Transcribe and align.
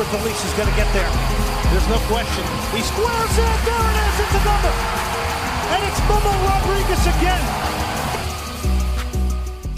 where 0.00 0.08
Dolis 0.18 0.46
is 0.46 0.54
going 0.54 0.68
to 0.68 0.76
get 0.76 0.90
there. 0.94 1.10
There's 1.70 1.86
no 1.88 1.98
question. 2.08 2.42
He 2.74 2.80
squares 2.80 3.36
it. 3.36 3.58
There 3.68 3.84
it 3.84 3.96
is. 4.00 4.20
It's 4.24 4.32
a 4.32 4.44
number. 4.48 4.72
And 5.76 5.84
it's 5.84 6.00
Memo 6.08 6.32
Rodriguez 6.48 7.06
again. 7.06 7.44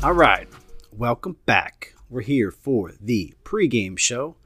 All 0.05 0.13
right. 0.13 0.47
Welcome 0.97 1.39
back. 1.45 1.97
We're 2.09 2.21
here 2.21 2.53
for 2.53 2.93
the 3.01 3.35
pregame 3.43 3.99
show 3.99 4.37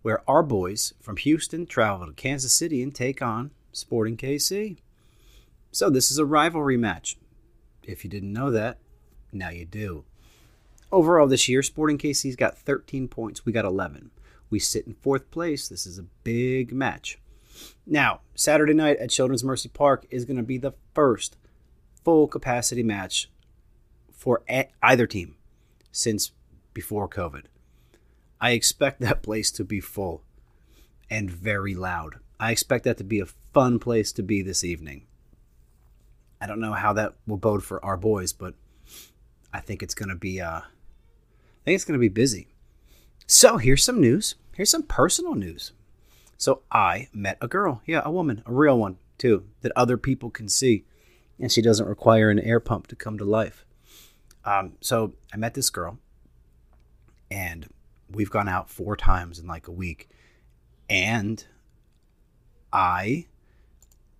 where 0.00 0.22
our 0.26 0.42
boys 0.42 0.94
from 1.02 1.18
Houston 1.18 1.66
travel 1.66 2.06
to 2.06 2.14
Kansas 2.14 2.54
City 2.54 2.82
and 2.82 2.94
take 2.94 3.20
on 3.20 3.50
Sporting 3.72 4.16
KC. 4.16 4.78
So, 5.70 5.90
this 5.90 6.10
is 6.10 6.16
a 6.16 6.24
rivalry 6.24 6.78
match. 6.78 7.18
If 7.82 8.04
you 8.04 8.10
didn't 8.10 8.32
know 8.32 8.50
that, 8.52 8.78
now 9.32 9.50
you 9.50 9.66
do. 9.66 10.04
Overall, 10.90 11.28
this 11.28 11.46
year, 11.46 11.62
Sporting 11.62 11.98
KC's 11.98 12.36
got 12.36 12.56
13 12.56 13.06
points. 13.06 13.44
We 13.44 13.52
got 13.52 13.66
11. 13.66 14.12
We 14.50 14.58
sit 14.58 14.86
in 14.86 14.94
fourth 14.94 15.30
place. 15.30 15.68
This 15.68 15.86
is 15.86 15.98
a 15.98 16.06
big 16.24 16.72
match. 16.72 17.18
Now, 17.86 18.20
Saturday 18.34 18.74
night 18.74 18.98
at 18.98 19.10
Children's 19.10 19.44
Mercy 19.44 19.68
Park 19.68 20.06
is 20.10 20.24
going 20.24 20.36
to 20.36 20.42
be 20.42 20.58
the 20.58 20.74
first 20.94 21.36
full 22.04 22.26
capacity 22.26 22.82
match 22.82 23.30
for 24.12 24.42
either 24.82 25.06
team 25.06 25.36
since 25.92 26.32
before 26.74 27.08
COVID. 27.08 27.44
I 28.40 28.52
expect 28.52 29.00
that 29.00 29.22
place 29.22 29.50
to 29.52 29.64
be 29.64 29.80
full 29.80 30.22
and 31.10 31.30
very 31.30 31.74
loud. 31.74 32.16
I 32.38 32.52
expect 32.52 32.84
that 32.84 32.96
to 32.98 33.04
be 33.04 33.20
a 33.20 33.26
fun 33.26 33.78
place 33.78 34.12
to 34.12 34.22
be 34.22 34.42
this 34.42 34.64
evening. 34.64 35.06
I 36.40 36.46
don't 36.46 36.60
know 36.60 36.72
how 36.72 36.94
that 36.94 37.14
will 37.26 37.36
bode 37.36 37.62
for 37.62 37.84
our 37.84 37.98
boys, 37.98 38.32
but 38.32 38.54
I 39.52 39.60
think 39.60 39.82
it's 39.82 39.94
going 39.94 40.08
to 40.08 40.14
be 40.14 40.40
uh, 40.40 40.60
I 40.60 41.64
think 41.64 41.74
it's 41.74 41.84
going 41.84 41.98
to 41.98 42.00
be 42.00 42.08
busy. 42.08 42.49
So 43.30 43.58
here's 43.58 43.84
some 43.84 44.00
news. 44.00 44.34
Here's 44.56 44.70
some 44.70 44.82
personal 44.82 45.36
news. 45.36 45.70
So 46.36 46.62
I 46.72 47.06
met 47.12 47.38
a 47.40 47.46
girl, 47.46 47.80
yeah, 47.86 48.02
a 48.04 48.10
woman, 48.10 48.42
a 48.44 48.52
real 48.52 48.76
one 48.76 48.98
too, 49.18 49.44
that 49.60 49.70
other 49.76 49.96
people 49.96 50.30
can 50.30 50.48
see, 50.48 50.84
and 51.38 51.52
she 51.52 51.62
doesn't 51.62 51.86
require 51.86 52.30
an 52.30 52.40
air 52.40 52.58
pump 52.58 52.88
to 52.88 52.96
come 52.96 53.18
to 53.18 53.24
life. 53.24 53.64
Um, 54.44 54.72
so 54.80 55.14
I 55.32 55.36
met 55.36 55.54
this 55.54 55.70
girl, 55.70 56.00
and 57.30 57.68
we've 58.10 58.30
gone 58.30 58.48
out 58.48 58.68
four 58.68 58.96
times 58.96 59.38
in 59.38 59.46
like 59.46 59.68
a 59.68 59.72
week, 59.72 60.08
and 60.88 61.46
I 62.72 63.26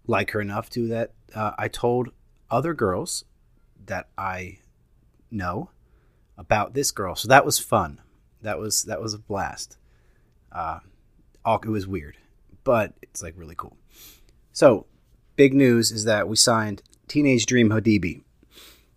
like 0.06 0.30
her 0.30 0.40
enough 0.40 0.70
to 0.70 0.86
that 0.86 1.14
uh, 1.34 1.50
I 1.58 1.66
told 1.66 2.10
other 2.48 2.74
girls 2.74 3.24
that 3.86 4.08
I 4.16 4.58
know 5.32 5.70
about 6.38 6.74
this 6.74 6.92
girl. 6.92 7.16
So 7.16 7.26
that 7.26 7.44
was 7.44 7.58
fun. 7.58 8.00
That 8.42 8.58
was 8.58 8.84
that 8.84 9.00
was 9.00 9.14
a 9.14 9.18
blast. 9.18 9.76
Uh, 10.52 10.80
it 11.46 11.66
was 11.66 11.86
weird, 11.86 12.16
but 12.64 12.94
it's 13.02 13.22
like 13.22 13.34
really 13.36 13.54
cool. 13.56 13.76
So 14.52 14.86
big 15.36 15.54
news 15.54 15.90
is 15.90 16.04
that 16.04 16.28
we 16.28 16.36
signed 16.36 16.82
Teenage 17.08 17.46
Dream 17.46 17.70
Hadebe. 17.70 18.22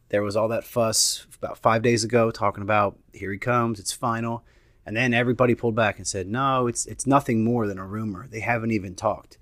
There 0.10 0.24
was 0.24 0.36
all 0.36 0.48
that 0.50 0.64
fuss 0.64 1.26
about 1.38 1.58
five 1.58 1.82
days 1.82 2.04
ago 2.04 2.32
talking 2.32 2.62
about 2.62 2.98
here 3.14 3.32
he 3.32 3.38
comes, 3.38 3.80
it's 3.80 3.92
final, 3.92 4.44
and 4.86 4.96
then 4.96 5.14
everybody 5.14 5.56
pulled 5.56 5.76
back 5.76 5.98
and 5.98 6.08
said 6.08 6.28
no, 6.28 6.68
it's 6.68 6.86
it's 6.86 7.08
nothing 7.08 7.44
more 7.44 7.68
than 7.68 7.80
a 7.80 7.86
rumor. 7.86 8.28
They 8.28 8.42
haven't 8.42 8.72
even 8.72 8.96
talked. 8.96 9.38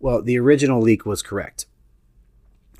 Well, 0.00 0.22
the 0.22 0.38
original 0.38 0.80
leak 0.80 1.04
was 1.04 1.22
correct. 1.22 1.66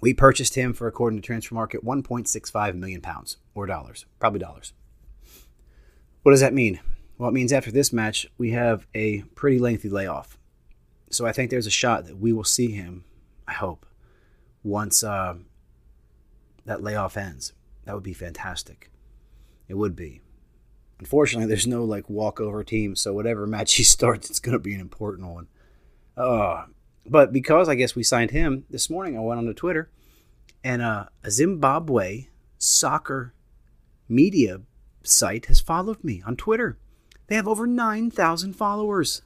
We 0.00 0.14
purchased 0.14 0.55
him 0.55 0.72
for, 0.72 0.86
according 0.86 1.20
to 1.20 1.33
Transfermarkt, 1.33 1.83
1.65 1.83 2.74
million 2.77 3.00
pounds 3.00 3.38
or 3.55 3.66
dollars, 3.66 4.06
probably 4.20 4.38
dollars. 4.38 4.72
What 6.28 6.32
does 6.32 6.42
that 6.42 6.52
mean? 6.52 6.78
Well, 7.16 7.30
it 7.30 7.32
means 7.32 7.54
after 7.54 7.70
this 7.70 7.90
match, 7.90 8.26
we 8.36 8.50
have 8.50 8.86
a 8.94 9.22
pretty 9.34 9.58
lengthy 9.58 9.88
layoff. 9.88 10.36
So 11.08 11.24
I 11.24 11.32
think 11.32 11.50
there's 11.50 11.66
a 11.66 11.70
shot 11.70 12.04
that 12.04 12.18
we 12.18 12.34
will 12.34 12.44
see 12.44 12.70
him, 12.70 13.04
I 13.46 13.55
hope, 13.55 13.86
once 14.62 15.02
uh, 15.02 15.36
that 16.67 16.83
layoff 16.83 17.17
ends. 17.17 17.55
That 17.86 17.94
would 17.94 18.05
be 18.05 18.12
fantastic. 18.12 18.90
It 19.68 19.78
would 19.78 19.96
be. 19.96 20.20
Unfortunately, 20.98 21.48
there's 21.48 21.67
no 21.67 21.83
like 21.83 22.11
walkover 22.11 22.62
team, 22.62 22.94
so 22.94 23.14
whatever 23.14 23.46
match 23.46 23.77
he 23.77 23.83
starts, 23.83 24.28
it's 24.28 24.38
going 24.38 24.52
to 24.52 24.58
be 24.58 24.74
an 24.74 24.83
important 24.83 25.28
one. 25.28 25.48
Uh, 26.14 26.67
but 27.06 27.33
because 27.33 27.70
I 27.70 27.74
guess 27.74 27.96
we 27.96 28.02
signed 28.02 28.33
him 28.33 28.67
this 28.68 28.90
morning, 28.90 29.17
I 29.17 29.20
went 29.20 29.38
on 29.38 29.46
to 29.46 29.55
Twitter, 29.55 29.90
and 30.62 30.83
uh, 30.83 31.06
a 31.24 31.30
Zimbabwe 31.30 32.27
soccer 32.58 33.33
media 34.11 34.61
site 35.08 35.46
has 35.46 35.61
followed 35.61 36.02
me 36.05 36.23
on 36.27 36.36
Twitter. 36.36 36.79
They 37.27 37.36
have 37.36 37.48
over 37.48 37.67
9,000 37.67 38.55
followers. 38.55 39.23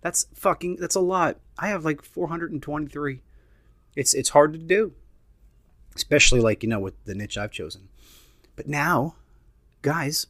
That's 0.00 0.26
fucking 0.34 0.76
that's 0.76 0.94
a 0.94 1.00
lot. 1.00 1.38
I 1.58 1.68
have 1.68 1.84
like 1.84 2.02
423. 2.02 3.20
It's 3.96 4.14
it's 4.14 4.28
hard 4.30 4.52
to 4.52 4.58
do. 4.58 4.92
Especially 5.94 6.40
like, 6.40 6.62
you 6.62 6.68
know, 6.68 6.78
with 6.78 6.94
the 7.04 7.14
niche 7.14 7.36
I've 7.36 7.50
chosen. 7.50 7.88
But 8.54 8.68
now, 8.68 9.16
guys, 9.82 10.28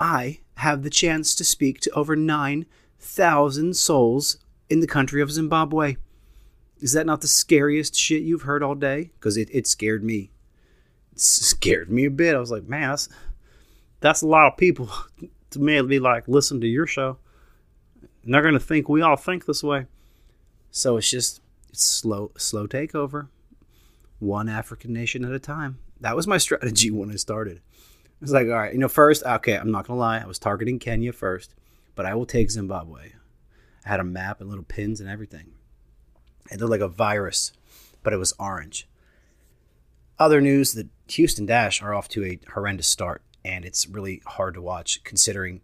I 0.00 0.40
have 0.56 0.82
the 0.82 0.90
chance 0.90 1.34
to 1.36 1.44
speak 1.44 1.80
to 1.80 1.90
over 1.90 2.16
9,000 2.16 3.76
souls 3.76 4.38
in 4.68 4.80
the 4.80 4.86
country 4.86 5.22
of 5.22 5.30
Zimbabwe. 5.30 5.96
Is 6.80 6.92
that 6.92 7.06
not 7.06 7.20
the 7.20 7.28
scariest 7.28 7.94
shit 7.94 8.22
you've 8.22 8.42
heard 8.42 8.62
all 8.62 8.74
day? 8.74 9.10
Because 9.18 9.36
it, 9.36 9.48
it 9.52 9.66
scared 9.66 10.02
me. 10.02 10.30
It 11.12 11.20
scared 11.20 11.90
me 11.90 12.04
a 12.04 12.10
bit. 12.10 12.34
I 12.34 12.38
was 12.38 12.50
like, 12.50 12.68
man, 12.68 12.90
that's, 12.90 13.08
that's 14.06 14.22
a 14.22 14.26
lot 14.26 14.46
of 14.46 14.56
people 14.56 14.90
to 15.50 15.58
me 15.58 15.76
to 15.76 15.84
be 15.84 15.98
like, 15.98 16.28
listen 16.28 16.60
to 16.60 16.66
your 16.66 16.86
show. 16.86 17.18
And 18.24 18.32
they're 18.32 18.42
going 18.42 18.54
to 18.54 18.60
think 18.60 18.88
we 18.88 19.02
all 19.02 19.16
think 19.16 19.46
this 19.46 19.62
way. 19.62 19.86
So 20.70 20.96
it's 20.96 21.10
just 21.10 21.40
it's 21.70 21.84
slow, 21.84 22.32
slow 22.36 22.66
takeover, 22.66 23.28
one 24.18 24.48
African 24.48 24.92
nation 24.92 25.24
at 25.24 25.32
a 25.32 25.38
time. 25.38 25.78
That 26.00 26.16
was 26.16 26.26
my 26.26 26.38
strategy 26.46 26.90
when 26.90 27.10
I 27.10 27.16
started. 27.16 27.60
I 27.76 28.10
was 28.20 28.32
like, 28.32 28.46
all 28.46 28.54
right, 28.54 28.72
you 28.72 28.78
know, 28.78 28.88
first, 28.88 29.24
okay, 29.24 29.56
I'm 29.56 29.70
not 29.70 29.86
going 29.86 29.96
to 29.96 30.00
lie. 30.00 30.20
I 30.20 30.26
was 30.26 30.38
targeting 30.38 30.78
Kenya 30.78 31.12
first, 31.12 31.54
but 31.94 32.06
I 32.06 32.14
will 32.14 32.26
take 32.26 32.50
Zimbabwe. 32.50 33.12
I 33.84 33.88
had 33.88 34.00
a 34.00 34.04
map 34.04 34.40
and 34.40 34.48
little 34.48 34.64
pins 34.64 35.00
and 35.00 35.08
everything. 35.08 35.52
It 36.50 36.60
looked 36.60 36.70
like 36.70 36.80
a 36.80 36.88
virus, 36.88 37.52
but 38.02 38.12
it 38.12 38.16
was 38.16 38.32
orange. 38.38 38.88
Other 40.18 40.40
news 40.40 40.72
the 40.72 40.88
Houston 41.08 41.44
Dash 41.44 41.82
are 41.82 41.92
off 41.92 42.08
to 42.10 42.24
a 42.24 42.40
horrendous 42.54 42.86
start, 42.86 43.22
and 43.46 43.64
it's 43.64 43.86
really 43.86 44.20
hard 44.26 44.54
to 44.54 44.62
watch 44.62 45.02
considering 45.04 45.60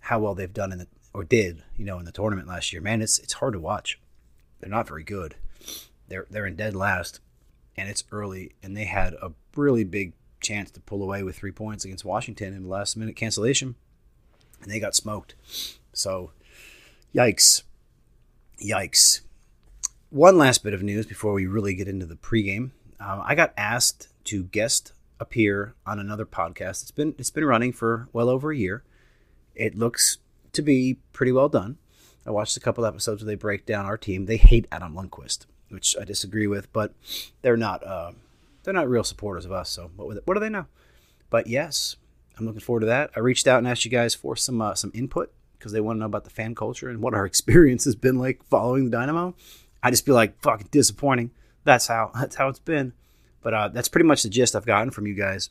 how 0.00 0.18
well 0.18 0.34
they've 0.34 0.52
done 0.52 0.72
in 0.72 0.78
the 0.78 0.88
or 1.12 1.24
did, 1.24 1.62
you 1.76 1.84
know, 1.84 1.98
in 1.98 2.04
the 2.04 2.12
tournament 2.12 2.48
last 2.48 2.72
year. 2.72 2.82
Man, 2.82 3.02
it's 3.02 3.18
it's 3.18 3.34
hard 3.34 3.52
to 3.52 3.60
watch. 3.60 4.00
They're 4.60 4.70
not 4.70 4.88
very 4.88 5.04
good. 5.04 5.36
They're 6.08 6.26
they're 6.30 6.46
in 6.46 6.56
dead 6.56 6.74
last, 6.74 7.20
and 7.76 7.88
it's 7.88 8.04
early, 8.10 8.52
and 8.62 8.76
they 8.76 8.84
had 8.84 9.14
a 9.14 9.32
really 9.54 9.84
big 9.84 10.14
chance 10.40 10.70
to 10.70 10.80
pull 10.80 11.02
away 11.02 11.22
with 11.22 11.36
three 11.36 11.52
points 11.52 11.84
against 11.84 12.04
Washington 12.04 12.54
in 12.54 12.62
the 12.62 12.68
last 12.68 12.96
minute 12.96 13.16
cancellation, 13.16 13.74
and 14.62 14.70
they 14.70 14.80
got 14.80 14.94
smoked. 14.94 15.34
So 15.92 16.30
Yikes. 17.16 17.62
Yikes. 18.62 19.20
One 20.10 20.36
last 20.36 20.62
bit 20.62 20.74
of 20.74 20.82
news 20.82 21.06
before 21.06 21.32
we 21.32 21.46
really 21.46 21.74
get 21.74 21.88
into 21.88 22.04
the 22.04 22.14
pregame. 22.14 22.72
Um, 23.00 23.22
I 23.24 23.34
got 23.34 23.54
asked 23.56 24.08
to 24.24 24.44
guest 24.44 24.92
appear 25.18 25.74
on 25.86 25.98
another 25.98 26.26
podcast. 26.26 26.82
It's 26.82 26.90
been 26.90 27.14
it's 27.18 27.30
been 27.30 27.44
running 27.44 27.72
for 27.72 28.08
well 28.12 28.28
over 28.28 28.50
a 28.50 28.56
year. 28.56 28.84
It 29.54 29.76
looks 29.76 30.18
to 30.52 30.62
be 30.62 30.98
pretty 31.12 31.32
well 31.32 31.48
done. 31.48 31.78
I 32.26 32.30
watched 32.30 32.56
a 32.56 32.60
couple 32.60 32.84
episodes 32.84 33.22
where 33.22 33.26
they 33.26 33.36
break 33.36 33.66
down 33.66 33.86
our 33.86 33.96
team. 33.96 34.26
They 34.26 34.36
hate 34.36 34.66
Adam 34.72 34.94
Lundqvist, 34.94 35.46
which 35.68 35.96
I 36.00 36.04
disagree 36.04 36.46
with, 36.46 36.72
but 36.72 36.92
they're 37.42 37.56
not 37.56 37.86
uh, 37.86 38.12
they're 38.62 38.74
not 38.74 38.88
real 38.88 39.04
supporters 39.04 39.44
of 39.44 39.52
us. 39.52 39.70
So 39.70 39.90
what 39.96 40.26
what 40.26 40.34
do 40.34 40.40
they 40.40 40.48
know? 40.48 40.66
But 41.30 41.46
yes, 41.46 41.96
I'm 42.38 42.46
looking 42.46 42.60
forward 42.60 42.80
to 42.80 42.86
that. 42.86 43.10
I 43.16 43.20
reached 43.20 43.46
out 43.46 43.58
and 43.58 43.68
asked 43.68 43.84
you 43.84 43.90
guys 43.90 44.14
for 44.14 44.36
some 44.36 44.60
uh, 44.60 44.74
some 44.74 44.90
input 44.94 45.32
because 45.58 45.72
they 45.72 45.80
want 45.80 45.96
to 45.96 46.00
know 46.00 46.06
about 46.06 46.24
the 46.24 46.30
fan 46.30 46.54
culture 46.54 46.88
and 46.88 47.00
what 47.00 47.14
our 47.14 47.26
experience 47.26 47.84
has 47.84 47.94
been 47.94 48.18
like 48.18 48.42
following 48.44 48.86
the 48.86 48.90
Dynamo. 48.90 49.34
I 49.82 49.90
just 49.90 50.04
feel 50.04 50.14
like 50.14 50.40
fucking 50.42 50.68
disappointing. 50.70 51.30
That's 51.64 51.86
how 51.86 52.10
that's 52.14 52.36
how 52.36 52.48
it's 52.48 52.58
been. 52.58 52.92
But 53.46 53.54
uh, 53.54 53.68
that's 53.68 53.86
pretty 53.86 54.08
much 54.08 54.24
the 54.24 54.28
gist 54.28 54.56
I've 54.56 54.66
gotten 54.66 54.90
from 54.90 55.06
you 55.06 55.14
guys. 55.14 55.50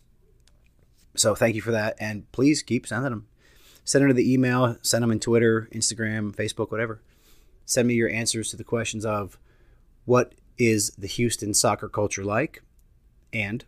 So 1.16 1.34
thank 1.34 1.56
you 1.56 1.62
for 1.62 1.72
that, 1.72 1.96
and 1.98 2.30
please 2.34 2.62
keep 2.62 2.86
sending 2.86 3.10
them. 3.10 3.28
Send 3.86 4.02
them 4.02 4.10
to 4.10 4.14
the 4.14 4.34
email. 4.34 4.76
Send 4.82 5.02
them 5.02 5.12
in 5.12 5.22
Twitter, 5.22 5.70
Instagram, 5.72 6.36
Facebook, 6.36 6.72
whatever. 6.72 7.02
Send 7.64 7.88
me 7.88 7.94
your 7.94 8.10
answers 8.10 8.50
to 8.50 8.58
the 8.58 8.66
questions 8.66 9.06
of 9.06 9.40
what 10.04 10.36
is 10.58 10.90
the 10.98 11.08
Houston 11.08 11.54
soccer 11.54 11.88
culture 11.88 12.26
like, 12.26 12.64
and 13.32 13.64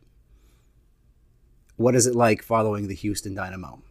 what 1.77 1.95
is 1.95 2.05
it 2.05 2.13
like 2.13 2.43
following 2.43 2.89
the 2.89 2.95
Houston 2.95 3.33
Dynamo. 3.33 3.81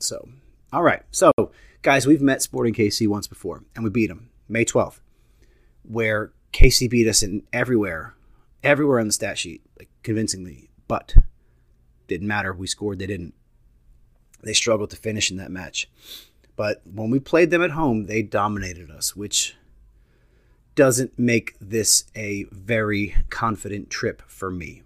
So 0.00 0.28
all 0.70 0.82
right. 0.82 1.02
So, 1.12 1.32
guys, 1.80 2.06
we've 2.06 2.20
met 2.20 2.42
Sporting 2.42 2.74
KC 2.74 3.08
once 3.08 3.26
before, 3.26 3.64
and 3.74 3.84
we 3.84 3.88
beat 3.88 4.08
them 4.08 4.28
May 4.50 4.66
12th, 4.66 5.00
where 5.82 6.30
KC 6.52 6.90
beat 6.90 7.08
us 7.08 7.22
in 7.22 7.42
everywhere, 7.54 8.14
everywhere 8.64 8.98
on 8.98 9.06
the 9.06 9.12
stat 9.12 9.38
sheet, 9.38 9.62
like 9.78 9.88
convincingly. 10.02 10.70
But 10.88 11.14
didn't 12.08 12.28
matter. 12.28 12.52
We 12.52 12.66
scored. 12.66 12.98
They 12.98 13.06
didn't. 13.06 13.34
They 14.42 14.52
struggled 14.52 14.90
to 14.90 14.96
finish 14.96 15.30
in 15.30 15.36
that 15.38 15.50
match. 15.50 15.88
But 16.56 16.82
when 16.84 17.10
we 17.10 17.18
played 17.18 17.50
them 17.50 17.62
at 17.62 17.72
home, 17.72 18.06
they 18.06 18.22
dominated 18.22 18.90
us, 18.90 19.16
which 19.16 19.56
doesn't 20.74 21.18
make 21.18 21.56
this 21.60 22.04
a 22.14 22.44
very 22.50 23.14
confident 23.30 23.90
trip 23.90 24.22
for 24.26 24.50
me. 24.50 24.82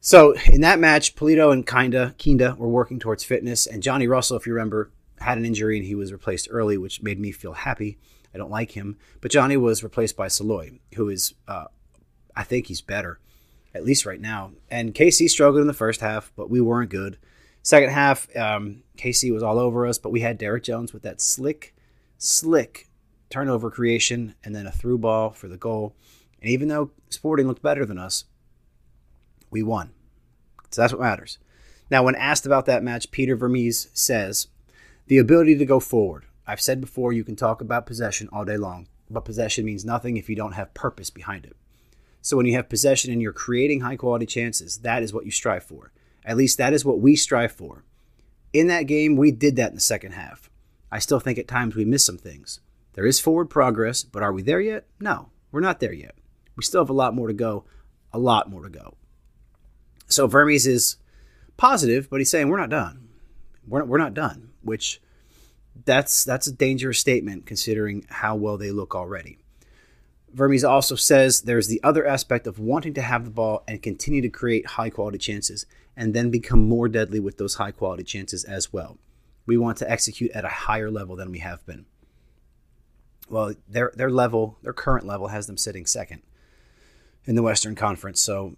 So 0.00 0.34
in 0.46 0.62
that 0.62 0.78
match, 0.78 1.14
Pulido 1.14 1.52
and 1.52 1.66
Kinda 1.66 2.14
Kinda 2.16 2.56
were 2.58 2.68
working 2.68 2.98
towards 2.98 3.22
fitness, 3.22 3.66
and 3.66 3.82
Johnny 3.82 4.06
Russell, 4.06 4.36
if 4.36 4.46
you 4.46 4.54
remember, 4.54 4.90
had 5.18 5.36
an 5.36 5.44
injury 5.44 5.76
and 5.76 5.86
he 5.86 5.94
was 5.94 6.12
replaced 6.12 6.48
early, 6.50 6.78
which 6.78 7.02
made 7.02 7.20
me 7.20 7.32
feel 7.32 7.52
happy. 7.52 7.98
I 8.34 8.38
don't 8.38 8.50
like 8.50 8.70
him, 8.70 8.96
but 9.20 9.30
Johnny 9.30 9.56
was 9.56 9.82
replaced 9.82 10.16
by 10.16 10.28
Salloi, 10.28 10.78
who 10.94 11.08
is, 11.10 11.34
uh, 11.46 11.66
I 12.36 12.44
think 12.44 12.66
he's 12.66 12.80
better, 12.80 13.18
at 13.74 13.84
least 13.84 14.06
right 14.06 14.20
now. 14.20 14.52
And 14.70 14.94
KC 14.94 15.28
struggled 15.28 15.60
in 15.60 15.66
the 15.66 15.72
first 15.72 16.00
half, 16.00 16.32
but 16.36 16.50
we 16.50 16.60
weren't 16.60 16.90
good. 16.90 17.18
Second 17.62 17.90
half, 17.90 18.34
um, 18.36 18.82
KC 18.96 19.32
was 19.32 19.42
all 19.42 19.58
over 19.58 19.86
us, 19.86 19.98
but 19.98 20.10
we 20.10 20.20
had 20.20 20.38
Derek 20.38 20.62
Jones 20.62 20.92
with 20.92 21.02
that 21.02 21.20
slick, 21.20 21.74
slick 22.18 22.88
turnover 23.28 23.70
creation 23.70 24.34
and 24.42 24.54
then 24.54 24.66
a 24.66 24.72
through 24.72 24.98
ball 24.98 25.30
for 25.30 25.48
the 25.48 25.56
goal. 25.56 25.94
And 26.40 26.50
even 26.50 26.68
though 26.68 26.90
Sporting 27.10 27.46
looked 27.46 27.62
better 27.62 27.84
than 27.84 27.98
us, 27.98 28.24
we 29.50 29.62
won. 29.62 29.90
So 30.70 30.80
that's 30.80 30.92
what 30.92 31.02
matters. 31.02 31.38
Now, 31.90 32.04
when 32.04 32.14
asked 32.14 32.46
about 32.46 32.66
that 32.66 32.84
match, 32.84 33.10
Peter 33.10 33.34
Vermes 33.36 33.88
says, 33.92 34.46
the 35.06 35.18
ability 35.18 35.56
to 35.56 35.66
go 35.66 35.80
forward. 35.80 36.24
I've 36.46 36.60
said 36.60 36.80
before, 36.80 37.12
you 37.12 37.24
can 37.24 37.34
talk 37.34 37.60
about 37.60 37.86
possession 37.86 38.28
all 38.32 38.44
day 38.44 38.56
long, 38.56 38.86
but 39.10 39.24
possession 39.24 39.64
means 39.64 39.84
nothing 39.84 40.16
if 40.16 40.28
you 40.28 40.36
don't 40.36 40.52
have 40.52 40.72
purpose 40.72 41.10
behind 41.10 41.44
it. 41.44 41.56
So 42.22 42.36
when 42.36 42.46
you 42.46 42.54
have 42.54 42.68
possession 42.68 43.12
and 43.12 43.22
you're 43.22 43.32
creating 43.32 43.80
high 43.80 43.96
quality 43.96 44.26
chances, 44.26 44.78
that 44.78 45.02
is 45.02 45.12
what 45.12 45.24
you 45.24 45.30
strive 45.30 45.64
for. 45.64 45.92
At 46.24 46.36
least 46.36 46.58
that 46.58 46.72
is 46.72 46.84
what 46.84 47.00
we 47.00 47.16
strive 47.16 47.52
for. 47.52 47.84
In 48.52 48.66
that 48.66 48.82
game, 48.82 49.16
we 49.16 49.30
did 49.30 49.56
that 49.56 49.70
in 49.70 49.74
the 49.74 49.80
second 49.80 50.12
half. 50.12 50.50
I 50.92 50.98
still 50.98 51.20
think 51.20 51.38
at 51.38 51.48
times 51.48 51.74
we 51.74 51.84
missed 51.84 52.06
some 52.06 52.18
things. 52.18 52.60
There 52.94 53.06
is 53.06 53.20
forward 53.20 53.48
progress, 53.48 54.02
but 54.02 54.22
are 54.22 54.32
we 54.32 54.42
there 54.42 54.60
yet? 54.60 54.86
No, 54.98 55.30
we're 55.52 55.60
not 55.60 55.80
there 55.80 55.92
yet. 55.92 56.16
We 56.56 56.64
still 56.64 56.82
have 56.82 56.90
a 56.90 56.94
lot 56.94 57.14
more 57.14 57.28
to 57.28 57.32
go, 57.32 57.64
a 58.12 58.18
lot 58.18 58.50
more 58.50 58.64
to 58.64 58.68
go. 58.68 58.96
So 60.08 60.26
Vermes 60.26 60.66
is 60.66 60.96
positive, 61.56 62.10
but 62.10 62.20
he's 62.20 62.30
saying 62.30 62.48
we're 62.48 62.58
not 62.58 62.70
done. 62.70 63.08
We're 63.66 63.80
not, 63.80 63.88
we're 63.88 63.98
not 63.98 64.14
done, 64.14 64.50
which 64.62 65.00
that's 65.84 66.24
that's 66.24 66.46
a 66.48 66.52
dangerous 66.52 66.98
statement 66.98 67.46
considering 67.46 68.04
how 68.08 68.34
well 68.34 68.58
they 68.58 68.72
look 68.72 68.94
already. 68.94 69.38
Vermes 70.32 70.64
also 70.64 70.94
says 70.94 71.42
there's 71.42 71.68
the 71.68 71.82
other 71.82 72.06
aspect 72.06 72.46
of 72.46 72.58
wanting 72.58 72.94
to 72.94 73.02
have 73.02 73.24
the 73.24 73.30
ball 73.30 73.64
and 73.66 73.82
continue 73.82 74.22
to 74.22 74.28
create 74.28 74.66
high 74.66 74.90
quality 74.90 75.18
chances 75.18 75.66
and 75.96 76.14
then 76.14 76.30
become 76.30 76.68
more 76.68 76.88
deadly 76.88 77.20
with 77.20 77.38
those 77.38 77.56
high 77.56 77.72
quality 77.72 78.04
chances 78.04 78.44
as 78.44 78.72
well. 78.72 78.98
We 79.46 79.56
want 79.56 79.78
to 79.78 79.90
execute 79.90 80.30
at 80.32 80.44
a 80.44 80.48
higher 80.48 80.90
level 80.90 81.16
than 81.16 81.30
we 81.30 81.40
have 81.40 81.64
been. 81.66 81.86
Well, 83.28 83.54
their 83.68 83.92
their 83.94 84.10
level, 84.10 84.58
their 84.62 84.72
current 84.72 85.06
level 85.06 85.28
has 85.28 85.46
them 85.46 85.56
sitting 85.56 85.86
second 85.86 86.22
in 87.26 87.36
the 87.36 87.42
Western 87.42 87.74
Conference, 87.74 88.20
so 88.20 88.56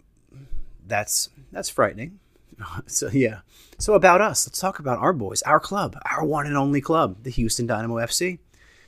that's 0.85 1.29
that's 1.51 1.69
frightening. 1.69 2.19
So 2.85 3.09
yeah. 3.09 3.39
So 3.79 3.93
about 3.95 4.21
us, 4.21 4.47
let's 4.47 4.59
talk 4.59 4.77
about 4.79 4.99
our 4.99 5.11
boys, 5.11 5.41
our 5.41 5.59
club, 5.59 5.97
our 6.05 6.23
one 6.23 6.45
and 6.45 6.55
only 6.55 6.81
club, 6.81 7.23
the 7.23 7.31
Houston 7.31 7.65
Dynamo 7.65 7.95
FC. 7.95 8.39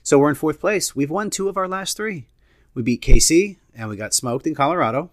So 0.04 0.20
we're 0.20 0.30
in 0.30 0.36
fourth 0.36 0.60
place. 0.60 0.96
We've 0.96 1.10
won 1.10 1.32
two 1.32 1.50
of 1.50 1.58
our 1.58 1.68
last 1.68 1.98
three. 1.98 2.28
We 2.76 2.84
beat 2.84 3.02
KC 3.02 3.56
and 3.74 3.90
we 3.90 3.96
got 3.96 4.14
smoked 4.14 4.46
in 4.46 4.54
Colorado, 4.54 5.10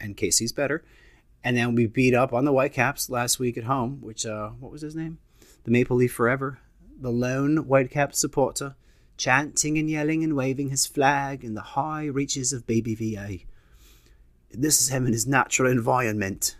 and 0.00 0.16
KC's 0.16 0.52
better. 0.52 0.84
And 1.42 1.56
then 1.56 1.74
we 1.74 1.86
beat 1.86 2.14
up 2.14 2.32
on 2.32 2.44
the 2.44 2.52
Whitecaps 2.52 3.10
last 3.10 3.38
week 3.38 3.56
at 3.56 3.64
home, 3.64 4.00
which 4.00 4.26
uh, 4.26 4.50
what 4.50 4.72
was 4.72 4.82
his 4.82 4.94
name? 4.94 5.18
The 5.64 5.70
Maple 5.70 5.96
Leaf 5.96 6.12
Forever, 6.12 6.58
the 7.00 7.10
lone 7.10 7.64
Whitecap 7.64 8.14
supporter, 8.14 8.76
chanting 9.16 9.78
and 9.78 9.90
yelling 9.90 10.22
and 10.22 10.34
waving 10.34 10.70
his 10.70 10.86
flag 10.86 11.44
in 11.44 11.54
the 11.54 11.60
high 11.60 12.06
reaches 12.06 12.52
of 12.52 12.66
BBVA. 12.66 13.44
This 14.50 14.80
is 14.80 14.88
him 14.88 15.06
in 15.06 15.12
his 15.12 15.26
natural 15.26 15.70
environment. 15.70 16.56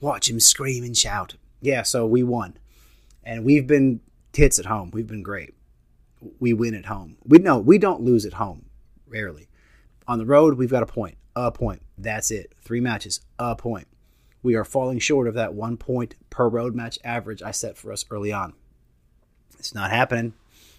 Watch 0.00 0.30
him 0.30 0.40
scream 0.40 0.84
and 0.84 0.96
shout. 0.96 1.36
Yeah, 1.60 1.82
so 1.82 2.06
we 2.06 2.22
won. 2.22 2.58
And 3.24 3.44
we've 3.44 3.66
been 3.66 4.00
tits 4.32 4.58
at 4.58 4.66
home. 4.66 4.90
We've 4.92 5.06
been 5.06 5.22
great. 5.22 5.54
We 6.38 6.52
win 6.52 6.74
at 6.74 6.86
home. 6.86 7.16
We 7.24 7.38
no, 7.38 7.58
we 7.58 7.78
don't 7.78 8.02
lose 8.02 8.24
at 8.24 8.34
home. 8.34 8.66
Rarely. 9.06 9.48
On 10.08 10.18
the 10.18 10.26
road, 10.26 10.54
we've 10.54 10.70
got 10.70 10.82
a 10.82 10.86
point. 10.86 11.18
A 11.36 11.52
point. 11.52 11.82
That's 11.98 12.30
it. 12.30 12.54
Three 12.62 12.80
matches. 12.80 13.20
A 13.38 13.54
point. 13.54 13.86
We 14.42 14.54
are 14.54 14.64
falling 14.64 14.98
short 14.98 15.28
of 15.28 15.34
that 15.34 15.52
one 15.52 15.76
point 15.76 16.14
per 16.30 16.48
road 16.48 16.74
match 16.74 16.98
average 17.04 17.42
I 17.42 17.50
set 17.50 17.76
for 17.76 17.92
us 17.92 18.06
early 18.10 18.32
on. 18.32 18.54
It's 19.58 19.74
not 19.74 19.90
happening. 19.90 20.32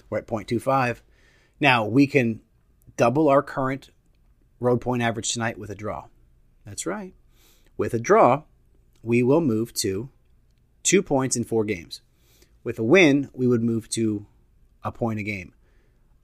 We're 0.09 0.17
at 0.17 0.27
0.25. 0.27 1.01
Now 1.59 1.85
we 1.85 2.07
can 2.07 2.41
double 2.97 3.29
our 3.29 3.43
current 3.43 3.91
road 4.59 4.81
point 4.81 5.03
average 5.03 5.31
tonight 5.31 5.59
with 5.59 5.69
a 5.69 5.75
draw. 5.75 6.05
That's 6.65 6.87
right. 6.87 7.13
With 7.77 7.93
a 7.93 7.99
draw, 7.99 8.43
we 9.03 9.21
will 9.21 9.41
move 9.41 9.73
to 9.75 10.09
two 10.81 11.03
points 11.03 11.35
in 11.35 11.43
four 11.43 11.65
games. 11.65 12.01
With 12.63 12.79
a 12.79 12.83
win, 12.83 13.29
we 13.33 13.45
would 13.45 13.63
move 13.63 13.89
to 13.89 14.25
a 14.83 14.91
point 14.91 15.19
a 15.19 15.23
game. 15.23 15.53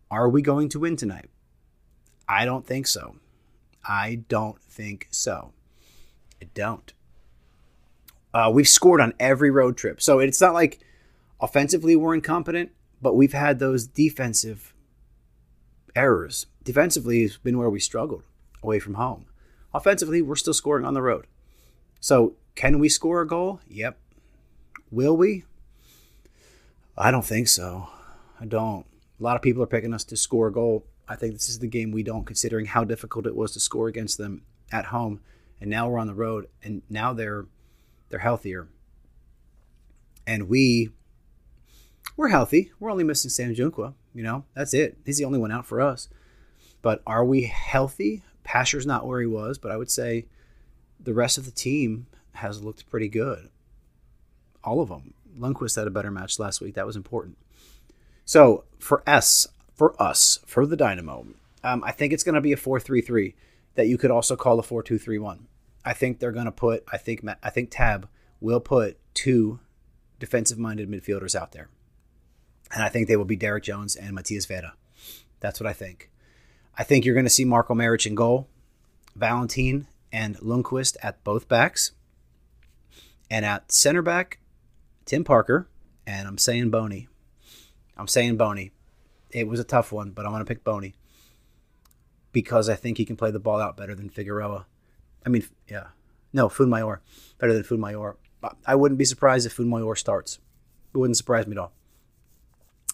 Are 0.09 0.27
we 0.27 0.41
going 0.41 0.69
to 0.69 0.79
win 0.79 0.95
tonight? 0.95 1.29
I 2.27 2.45
don't 2.45 2.65
think 2.65 2.87
so. 2.87 3.15
I 3.87 4.23
don't 4.27 4.61
think 4.61 5.07
so. 5.11 5.53
I 6.41 6.47
don't. 6.53 6.93
Uh, 8.33 8.51
we've 8.53 8.67
scored 8.67 8.99
on 8.99 9.13
every 9.19 9.49
road 9.51 9.77
trip. 9.77 10.01
So 10.01 10.19
it's 10.19 10.41
not 10.41 10.53
like 10.53 10.79
offensively 11.39 11.95
we're 11.95 12.15
incompetent, 12.15 12.71
but 13.01 13.15
we've 13.15 13.33
had 13.33 13.59
those 13.59 13.87
defensive 13.87 14.73
errors. 15.95 16.47
Defensively 16.63 17.21
has 17.21 17.37
been 17.37 17.57
where 17.57 17.69
we 17.69 17.79
struggled 17.79 18.23
away 18.61 18.79
from 18.79 18.95
home. 18.95 19.27
Offensively, 19.73 20.21
we're 20.21 20.35
still 20.35 20.53
scoring 20.53 20.85
on 20.85 20.93
the 20.93 21.01
road. 21.01 21.27
So, 21.99 22.35
can 22.55 22.79
we 22.79 22.89
score 22.89 23.21
a 23.21 23.27
goal? 23.27 23.59
Yep. 23.67 23.97
Will 24.89 25.17
we? 25.17 25.43
I 26.97 27.11
don't 27.11 27.25
think 27.25 27.47
so. 27.47 27.89
I 28.39 28.45
don't. 28.45 28.85
A 29.19 29.23
lot 29.23 29.35
of 29.35 29.41
people 29.41 29.61
are 29.61 29.67
picking 29.67 29.93
us 29.93 30.03
to 30.05 30.17
score 30.17 30.47
a 30.47 30.51
goal. 30.51 30.85
I 31.07 31.15
think 31.15 31.33
this 31.33 31.49
is 31.49 31.59
the 31.59 31.67
game 31.67 31.91
we 31.91 32.03
don't, 32.03 32.25
considering 32.25 32.65
how 32.65 32.83
difficult 32.83 33.27
it 33.27 33.35
was 33.35 33.51
to 33.53 33.59
score 33.59 33.87
against 33.87 34.17
them 34.17 34.43
at 34.71 34.85
home. 34.85 35.21
And 35.61 35.69
now 35.69 35.87
we're 35.87 35.99
on 35.99 36.07
the 36.07 36.13
road, 36.13 36.47
and 36.63 36.81
now 36.89 37.13
they're 37.13 37.45
they're 38.09 38.19
healthier. 38.19 38.67
And 40.27 40.49
we 40.49 40.89
we're 42.17 42.29
healthy. 42.29 42.71
We're 42.79 42.91
only 42.91 43.03
missing 43.03 43.29
Sam 43.29 43.53
Junqua. 43.53 43.93
You 44.13 44.23
know, 44.23 44.45
that's 44.53 44.73
it. 44.73 44.97
He's 45.05 45.17
the 45.17 45.25
only 45.25 45.39
one 45.39 45.51
out 45.51 45.65
for 45.65 45.81
us. 45.81 46.09
But 46.81 47.01
are 47.05 47.25
we 47.25 47.43
healthy? 47.43 48.23
Pasher's 48.43 48.85
not 48.85 49.05
where 49.07 49.19
he 49.19 49.27
was, 49.27 49.57
but 49.57 49.71
I 49.71 49.77
would 49.77 49.91
say 49.91 50.27
the 50.99 51.13
rest 51.13 51.37
of 51.37 51.45
the 51.45 51.51
team 51.51 52.07
has 52.33 52.63
looked 52.63 52.89
pretty 52.89 53.09
good. 53.09 53.49
All 54.63 54.81
of 54.81 54.89
them. 54.89 55.13
Lundqvist 55.37 55.75
had 55.75 55.87
a 55.87 55.91
better 55.91 56.11
match 56.11 56.39
last 56.39 56.61
week. 56.61 56.75
That 56.75 56.85
was 56.85 56.95
important. 56.95 57.37
So 58.23 58.63
for 58.79 59.03
S, 59.05 59.47
for 59.75 60.01
us, 60.01 60.39
for 60.45 60.65
the 60.65 60.77
Dynamo, 60.77 61.27
um, 61.63 61.83
I 61.83 61.91
think 61.91 62.13
it's 62.13 62.23
going 62.23 62.35
to 62.35 62.41
be 62.41 62.53
a 62.53 62.57
4 62.57 62.79
3 62.79 63.01
3 63.01 63.35
that 63.75 63.87
you 63.87 63.97
could 63.97 64.11
also 64.11 64.35
call 64.35 64.59
a 64.59 64.63
4 64.63 64.81
2 64.83 64.97
3 64.97 65.19
1. 65.19 65.47
I 65.83 65.93
think 65.93 66.19
they're 66.19 66.31
going 66.31 66.45
to 66.45 66.51
put, 66.51 66.83
I 66.91 66.97
think, 66.97 67.23
I 67.43 67.49
think 67.49 67.69
Tab 67.71 68.07
will 68.39 68.59
put 68.59 68.97
two 69.13 69.59
defensive 70.19 70.57
minded 70.57 70.89
midfielders 70.89 71.35
out 71.35 71.51
there. 71.51 71.69
And 72.73 72.83
I 72.83 72.89
think 72.89 73.07
they 73.07 73.15
will 73.15 73.25
be 73.25 73.35
Derek 73.35 73.63
Jones 73.63 73.95
and 73.95 74.15
Matias 74.15 74.45
Vera. 74.45 74.73
That's 75.39 75.59
what 75.59 75.67
I 75.67 75.73
think. 75.73 76.09
I 76.77 76.83
think 76.83 77.05
you're 77.05 77.13
going 77.13 77.25
to 77.25 77.29
see 77.29 77.45
Marko 77.45 77.73
Maric 77.73 78.05
in 78.05 78.15
goal, 78.15 78.47
Valentin 79.15 79.87
and 80.11 80.37
Lundqvist 80.37 80.97
at 81.03 81.23
both 81.23 81.47
backs. 81.47 81.91
And 83.29 83.45
at 83.45 83.71
center 83.71 84.01
back, 84.01 84.39
Tim 85.05 85.23
Parker. 85.23 85.67
And 86.07 86.27
I'm 86.27 86.37
saying 86.37 86.69
Bony. 86.69 87.07
I'm 87.97 88.07
saying 88.07 88.37
Bony. 88.37 88.71
It 89.35 89.49
was 89.49 89.59
a 89.59 89.65
tough 89.65 89.91
one, 89.91 90.11
but 90.11 90.25
I'm 90.25 90.31
going 90.31 90.45
to 90.45 90.47
pick 90.47 90.63
Bony 90.63 90.95
because 92.31 92.69
I 92.69 92.75
think 92.75 92.97
he 92.97 93.03
can 93.03 93.17
play 93.17 93.31
the 93.31 93.39
ball 93.39 93.59
out 93.59 93.75
better 93.75 93.93
than 93.93 94.09
Figueroa. 94.09 94.65
I 95.25 95.29
mean, 95.29 95.45
yeah. 95.67 95.87
No, 96.31 96.49
Mayor 96.57 97.01
Better 97.37 97.61
than 97.61 97.79
Mayor. 97.81 98.15
I 98.65 98.75
wouldn't 98.75 98.97
be 98.97 99.03
surprised 99.03 99.45
if 99.45 99.59
Mayor 99.59 99.95
starts. 99.95 100.39
It 100.93 100.97
wouldn't 100.97 101.17
surprise 101.17 101.47
me 101.47 101.51
at 101.51 101.57
all. 101.57 101.73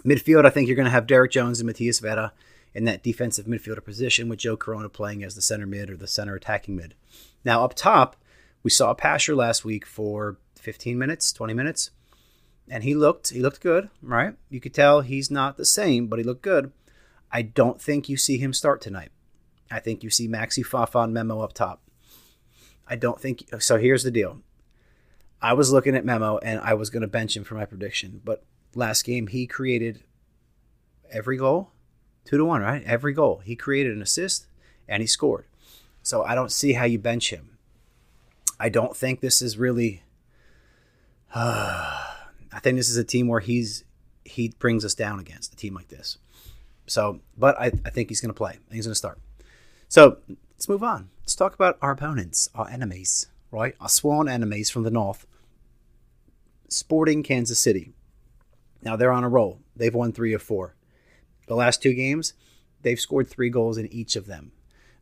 Midfield, 0.04 0.48
I 0.48 0.50
think 0.50 0.68
you're 0.68 0.76
going 0.76 0.86
to 0.86 0.92
have 0.92 1.06
Derek 1.06 1.32
Jones 1.32 1.60
and 1.60 1.68
Matias 1.68 2.00
Vera 2.00 2.34
in 2.74 2.86
that 2.86 3.04
defensive 3.04 3.46
midfielder 3.46 3.86
position 3.86 4.28
with 4.28 4.40
Joe 4.40 4.58
Corona 4.58 4.90
playing 4.90 5.24
as 5.24 5.36
the 5.36 5.44
center 5.44 5.68
mid 5.68 5.92
or 5.92 5.98
the 5.98 6.08
center 6.08 6.34
attacking 6.34 6.76
mid. 6.76 6.96
Now, 7.46 7.64
up 7.64 7.76
top, 7.76 8.16
we 8.64 8.72
saw 8.72 8.90
a 8.90 8.96
Pasher 8.96 9.36
last 9.36 9.64
week 9.64 9.86
for 9.86 10.38
15 10.56 10.98
minutes, 10.98 11.32
20 11.34 11.54
minutes, 11.54 11.92
and 12.72 12.86
he 12.86 12.96
looked 12.96 13.30
he 13.32 13.42
looked 13.42 13.60
good, 13.60 13.90
right? 14.02 14.34
You 14.50 14.62
could 14.62 14.74
tell 14.74 15.02
he's 15.02 15.30
not 15.30 15.58
the 15.58 15.66
same, 15.66 16.08
but 16.08 16.18
he 16.20 16.24
looked 16.24 16.42
good. 16.42 16.72
I 17.30 17.42
don't 17.42 17.82
think 17.82 18.08
you 18.08 18.16
see 18.16 18.38
him 18.38 18.54
start 18.54 18.80
tonight. 18.80 19.12
I 19.70 19.80
think 19.80 20.04
you 20.04 20.10
see 20.10 20.28
Maxi 20.28 20.66
Fafan 20.66 21.12
Memo 21.12 21.42
up 21.42 21.52
top. 21.52 21.82
I 22.88 22.96
don't 22.96 23.20
think 23.20 23.44
so. 23.60 23.78
Here's 23.78 24.04
the 24.04 24.12
deal. 24.12 24.40
I 25.42 25.52
was 25.52 25.72
looking 25.72 25.96
at 25.96 26.06
Memo 26.06 26.38
and 26.38 26.62
I 26.62 26.74
was 26.74 26.90
going 26.90 27.02
to 27.02 27.08
bench 27.08 27.36
him 27.36 27.44
for 27.44 27.56
my 27.56 27.66
prediction, 27.66 28.22
but 28.24 28.44
last 28.74 29.04
game 29.04 29.28
he 29.28 29.48
created 29.48 30.04
every 31.12 31.36
goal, 31.36 31.72
two 32.24 32.38
to 32.38 32.46
one, 32.46 32.62
right? 32.62 32.84
Every 32.86 33.12
goal 33.12 33.42
he 33.44 33.56
created 33.58 33.94
an 33.94 34.02
assist 34.02 34.48
and 34.88 35.04
he 35.04 35.08
scored. 35.08 35.46
So 36.04 36.24
I 36.24 36.36
don't 36.36 36.52
see 36.52 36.74
how 36.74 36.86
you 36.86 37.00
bench 37.00 37.32
him. 37.32 37.58
I 38.58 38.70
don't 38.70 38.96
think 38.96 39.20
this 39.20 39.42
is 39.42 39.58
really. 39.58 40.04
Uh, 41.34 41.81
I 42.52 42.60
think 42.60 42.78
this 42.78 42.90
is 42.90 42.98
a 42.98 43.04
team 43.04 43.28
where 43.28 43.40
he's 43.40 43.84
he 44.24 44.50
brings 44.60 44.86
us 44.86 44.94
down 44.94 45.20
against 45.20 45.54
a 45.54 45.56
team 45.56 45.74
like 45.74 45.88
this. 45.88 46.18
So, 46.88 47.22
but 47.38 47.60
I, 47.60 47.72
I 47.86 47.90
think 47.90 48.10
he's 48.10 48.22
going 48.22 48.34
to 48.34 48.38
play. 48.38 48.60
he's 48.72 48.86
going 48.86 48.92
to 48.92 48.96
start. 48.96 49.20
So 49.88 50.18
let's 50.30 50.70
move 50.70 50.84
on. 50.84 51.10
Let's 51.22 51.36
talk 51.36 51.54
about 51.54 51.78
our 51.82 51.92
opponents, 51.92 52.50
our 52.54 52.70
enemies, 52.70 53.28
right? 53.52 53.76
Our 53.80 53.90
sworn 53.90 54.28
enemies 54.28 54.70
from 54.70 54.84
the 54.84 54.92
north. 54.92 55.26
Sporting 56.70 57.24
Kansas 57.24 57.60
City. 57.60 57.94
Now 58.82 58.96
they're 58.96 59.12
on 59.12 59.24
a 59.24 59.30
roll. 59.30 59.60
They've 59.76 59.94
won 59.94 60.12
three 60.12 60.34
of 60.34 60.42
four. 60.42 60.76
The 61.48 61.56
last 61.56 61.82
two 61.82 61.94
games, 61.94 62.34
they've 62.82 63.00
scored 63.00 63.28
three 63.28 63.50
goals 63.50 63.78
in 63.78 63.92
each 63.92 64.16
of 64.16 64.26
them. 64.28 64.52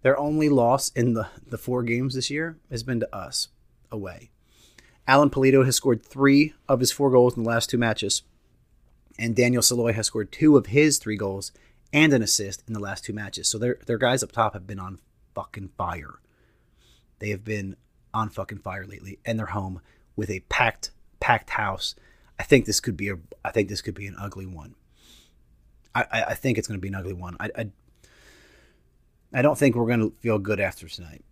Their 0.01 0.17
only 0.17 0.49
loss 0.49 0.89
in 0.89 1.13
the, 1.13 1.27
the 1.45 1.57
four 1.57 1.83
games 1.83 2.15
this 2.15 2.29
year 2.29 2.57
has 2.71 2.83
been 2.83 2.99
to 3.01 3.15
us 3.15 3.49
away. 3.91 4.31
Alan 5.09 5.31
Pulido 5.31 5.65
has 5.65 5.75
scored 5.75 6.05
three 6.05 6.53
of 6.67 6.79
his 6.79 6.91
four 6.91 7.09
goals 7.09 7.35
in 7.35 7.41
the 7.41 7.49
last 7.49 7.67
two 7.67 7.79
matches, 7.79 8.21
and 9.17 9.35
Daniel 9.35 9.63
Salloi 9.63 9.95
has 9.95 10.05
scored 10.05 10.31
two 10.31 10.55
of 10.55 10.67
his 10.67 10.99
three 10.99 11.17
goals 11.17 11.51
and 11.91 12.13
an 12.13 12.21
assist 12.21 12.61
in 12.67 12.75
the 12.75 12.79
last 12.79 13.05
two 13.05 13.11
matches. 13.11 13.47
So 13.47 13.57
their 13.57 13.79
their 13.87 13.97
guys 13.97 14.21
up 14.21 14.31
top 14.31 14.53
have 14.53 14.67
been 14.67 14.79
on 14.79 14.99
fucking 15.33 15.71
fire. 15.75 16.19
They 17.17 17.29
have 17.29 17.43
been 17.43 17.75
on 18.13 18.29
fucking 18.29 18.59
fire 18.59 18.85
lately, 18.85 19.17
and 19.25 19.39
they're 19.39 19.47
home 19.47 19.81
with 20.15 20.29
a 20.29 20.41
packed 20.41 20.91
packed 21.19 21.49
house. 21.49 21.95
I 22.37 22.43
think 22.43 22.65
this 22.65 22.79
could 22.79 22.95
be 22.95 23.09
a 23.09 23.17
I 23.43 23.49
think 23.49 23.67
this 23.67 23.81
could 23.81 23.95
be 23.95 24.05
an 24.05 24.15
ugly 24.19 24.45
one. 24.45 24.75
I, 25.95 26.05
I, 26.11 26.23
I 26.25 26.33
think 26.35 26.59
it's 26.59 26.67
going 26.67 26.77
to 26.77 26.81
be 26.81 26.87
an 26.87 26.93
ugly 26.93 27.13
one. 27.13 27.35
I, 27.39 27.49
I 27.57 27.71
I 29.33 29.41
don't 29.41 29.57
think 29.57 29.75
we're 29.75 29.87
going 29.87 30.01
to 30.01 30.13
feel 30.19 30.37
good 30.37 30.59
after 30.59 30.87
tonight. 30.87 31.25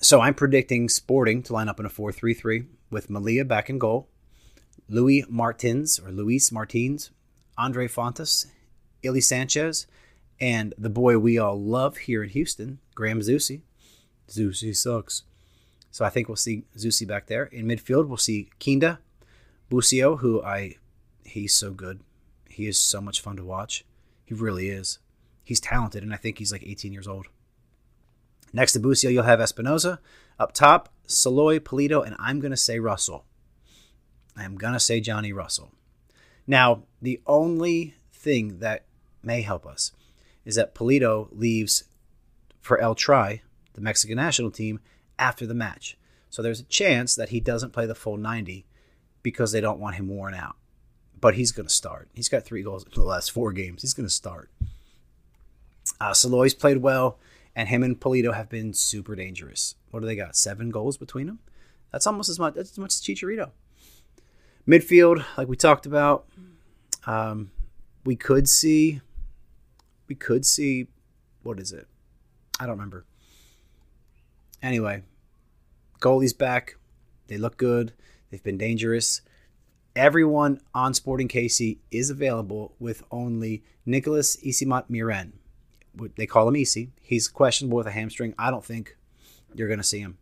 So 0.00 0.20
I'm 0.20 0.34
predicting 0.34 0.88
Sporting 0.88 1.42
to 1.42 1.52
line 1.52 1.68
up 1.68 1.80
in 1.80 1.86
a 1.86 1.88
4 1.88 2.12
3 2.12 2.32
3 2.32 2.64
with 2.88 3.10
Melia 3.10 3.44
back 3.44 3.68
in 3.68 3.80
goal, 3.80 4.08
Louis 4.88 5.24
Martins 5.28 5.98
or 5.98 6.12
Luis 6.12 6.52
Martins, 6.52 7.10
Andre 7.58 7.88
Fontàs, 7.88 8.46
Ilie 9.04 9.20
Sanchez, 9.20 9.88
and 10.40 10.72
the 10.78 10.88
boy 10.88 11.18
we 11.18 11.36
all 11.36 11.60
love 11.60 11.96
here 11.96 12.22
in 12.22 12.28
Houston, 12.30 12.78
Graham 12.94 13.18
Zusi. 13.20 13.62
Zusi 14.28 14.74
sucks. 14.76 15.24
So 15.90 16.04
I 16.04 16.10
think 16.10 16.28
we'll 16.28 16.36
see 16.36 16.62
Zusi 16.76 17.06
back 17.06 17.26
there. 17.26 17.46
In 17.46 17.66
midfield, 17.66 18.06
we'll 18.06 18.18
see 18.18 18.50
Kinda, 18.60 19.00
Busio, 19.68 20.18
who 20.18 20.40
I 20.44 20.76
he's 21.24 21.56
so 21.56 21.72
good. 21.72 22.00
He 22.48 22.68
is 22.68 22.78
so 22.78 23.00
much 23.00 23.20
fun 23.20 23.36
to 23.36 23.44
watch. 23.44 23.84
He 24.24 24.34
really 24.34 24.68
is. 24.68 25.00
He's 25.42 25.58
talented, 25.58 26.04
and 26.04 26.14
I 26.14 26.18
think 26.18 26.38
he's 26.38 26.52
like 26.52 26.62
18 26.64 26.92
years 26.92 27.08
old. 27.08 27.26
Next 28.52 28.72
to 28.72 28.80
Busio, 28.80 29.10
you'll 29.10 29.24
have 29.24 29.40
Espinoza. 29.40 29.98
Up 30.38 30.52
top, 30.52 30.88
Salloi, 31.06 31.60
Pulido, 31.60 32.06
and 32.06 32.14
I'm 32.18 32.40
going 32.40 32.50
to 32.50 32.56
say 32.56 32.78
Russell. 32.78 33.24
I'm 34.36 34.56
going 34.56 34.72
to 34.72 34.80
say 34.80 35.00
Johnny 35.00 35.32
Russell. 35.32 35.72
Now, 36.46 36.84
the 37.02 37.20
only 37.26 37.94
thing 38.12 38.58
that 38.60 38.84
may 39.22 39.42
help 39.42 39.66
us 39.66 39.92
is 40.44 40.54
that 40.54 40.74
Pulido 40.74 41.28
leaves 41.32 41.84
for 42.60 42.78
El 42.78 42.94
Tri, 42.94 43.42
the 43.74 43.80
Mexican 43.80 44.16
national 44.16 44.50
team, 44.50 44.80
after 45.18 45.46
the 45.46 45.54
match. 45.54 45.96
So 46.30 46.42
there's 46.42 46.60
a 46.60 46.64
chance 46.64 47.14
that 47.16 47.30
he 47.30 47.40
doesn't 47.40 47.72
play 47.72 47.86
the 47.86 47.94
full 47.94 48.16
90 48.16 48.66
because 49.22 49.52
they 49.52 49.60
don't 49.60 49.80
want 49.80 49.96
him 49.96 50.08
worn 50.08 50.34
out. 50.34 50.56
But 51.20 51.34
he's 51.34 51.52
going 51.52 51.66
to 51.66 51.74
start. 51.74 52.08
He's 52.14 52.28
got 52.28 52.44
three 52.44 52.62
goals 52.62 52.84
in 52.84 52.90
the 52.94 53.02
last 53.02 53.32
four 53.32 53.52
games. 53.52 53.82
He's 53.82 53.94
going 53.94 54.06
to 54.08 54.14
start. 54.14 54.50
Uh, 56.00 56.12
Salloi's 56.12 56.54
played 56.54 56.78
well 56.78 57.18
and 57.58 57.68
him 57.68 57.82
and 57.82 58.00
Pulido 58.00 58.32
have 58.34 58.48
been 58.48 58.72
super 58.72 59.16
dangerous. 59.16 59.74
What 59.90 59.98
do 59.98 60.06
they 60.06 60.14
got? 60.14 60.36
Seven 60.36 60.70
goals 60.70 60.96
between 60.96 61.26
them. 61.26 61.40
That's 61.90 62.06
almost 62.06 62.28
as 62.28 62.38
much. 62.38 62.54
That's 62.54 62.70
as 62.70 62.78
much 62.78 62.94
as 62.94 63.00
Chicharito. 63.00 63.50
Midfield, 64.66 65.24
like 65.36 65.48
we 65.48 65.56
talked 65.56 65.84
about, 65.84 66.28
um, 67.04 67.50
we 68.04 68.14
could 68.14 68.48
see, 68.48 69.00
we 70.06 70.14
could 70.14 70.46
see, 70.46 70.86
what 71.42 71.58
is 71.58 71.72
it? 71.72 71.88
I 72.60 72.66
don't 72.66 72.76
remember. 72.76 73.04
Anyway, 74.62 75.02
goalie's 75.98 76.32
back. 76.32 76.76
They 77.26 77.38
look 77.38 77.56
good. 77.56 77.92
They've 78.30 78.42
been 78.42 78.58
dangerous. 78.58 79.20
Everyone 79.96 80.60
on 80.74 80.94
Sporting 80.94 81.26
KC 81.26 81.78
is 81.90 82.08
available 82.08 82.76
with 82.78 83.02
only 83.10 83.64
Nicholas 83.84 84.36
Isimat-Mirin 84.36 85.32
they 86.16 86.26
call 86.26 86.48
him 86.48 86.56
Easy. 86.56 86.90
He's 87.00 87.28
questionable 87.28 87.78
with 87.78 87.86
a 87.86 87.92
hamstring. 87.92 88.34
I 88.38 88.50
don't 88.50 88.64
think 88.64 88.96
you're 89.54 89.68
going 89.68 89.78
to 89.78 89.84
see 89.84 90.00
him. 90.00 90.18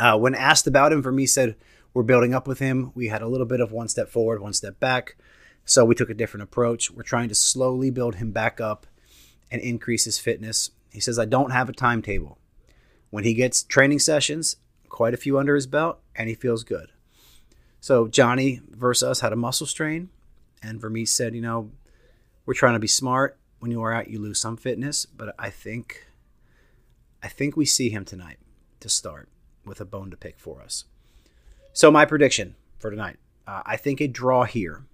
Uh, 0.00 0.16
when 0.16 0.34
asked 0.34 0.66
about 0.66 0.92
him, 0.92 1.02
Vermes 1.02 1.32
said, 1.32 1.56
We're 1.94 2.02
building 2.02 2.34
up 2.34 2.46
with 2.46 2.58
him. 2.58 2.92
We 2.94 3.08
had 3.08 3.22
a 3.22 3.28
little 3.28 3.46
bit 3.46 3.60
of 3.60 3.72
one 3.72 3.88
step 3.88 4.08
forward, 4.08 4.40
one 4.40 4.52
step 4.52 4.78
back. 4.78 5.16
So 5.64 5.84
we 5.84 5.94
took 5.94 6.10
a 6.10 6.14
different 6.14 6.44
approach. 6.44 6.90
We're 6.90 7.02
trying 7.02 7.28
to 7.28 7.34
slowly 7.34 7.90
build 7.90 8.16
him 8.16 8.30
back 8.30 8.60
up 8.60 8.86
and 9.50 9.60
increase 9.60 10.04
his 10.04 10.18
fitness. 10.18 10.70
He 10.92 11.00
says, 11.00 11.18
I 11.18 11.24
don't 11.24 11.52
have 11.52 11.68
a 11.68 11.72
timetable. 11.72 12.38
When 13.10 13.24
he 13.24 13.34
gets 13.34 13.62
training 13.62 13.98
sessions, 13.98 14.56
quite 14.88 15.14
a 15.14 15.18
few 15.18 15.38
under 15.38 15.54
his 15.54 15.66
belt, 15.66 16.00
and 16.14 16.28
he 16.28 16.34
feels 16.34 16.64
good. 16.64 16.92
So 17.80 18.08
Johnny 18.08 18.60
versus 18.70 19.08
us 19.08 19.20
had 19.20 19.32
a 19.32 19.36
muscle 19.36 19.66
strain, 19.66 20.10
and 20.62 20.80
Vermes 20.80 21.10
said, 21.12 21.34
You 21.34 21.40
know, 21.40 21.70
we're 22.46 22.54
trying 22.54 22.74
to 22.74 22.80
be 22.80 22.88
smart 22.88 23.37
when 23.58 23.70
you 23.70 23.82
are 23.82 23.92
out, 23.92 24.08
you 24.08 24.20
lose 24.20 24.40
some 24.40 24.56
fitness, 24.56 25.06
but 25.06 25.34
I 25.38 25.50
think 25.50 26.06
I 27.22 27.28
think 27.28 27.56
we 27.56 27.64
see 27.64 27.90
him 27.90 28.04
tonight 28.04 28.38
to 28.80 28.88
start 28.88 29.28
with 29.64 29.80
a 29.80 29.84
bone 29.84 30.10
to 30.10 30.16
pick 30.16 30.38
for 30.38 30.62
us. 30.62 30.84
So 31.72 31.90
my 31.90 32.04
prediction 32.04 32.54
for 32.78 32.90
tonight, 32.90 33.16
uh, 33.46 33.62
I 33.66 33.76
think 33.76 34.00
a 34.00 34.06
draw 34.08 34.44
here 34.44 34.84